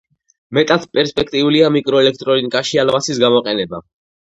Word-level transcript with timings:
მეტად 0.57 0.87
პერსპექტიულია 0.97 1.69
მიკროელექტრონიკაში 1.77 2.83
ალმასის 2.87 3.23
გამოყენება. 3.27 3.87